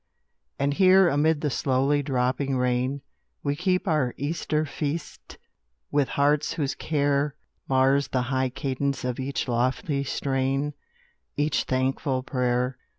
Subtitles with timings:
[0.57, 3.01] And here, amid the slowly dropping rain,
[3.43, 5.37] We keep our Easter feast,
[5.91, 7.35] with hearts whose care
[7.69, 10.73] Mars the high cadence of each lofty strain,
[11.37, 12.79] Each thankful prayer.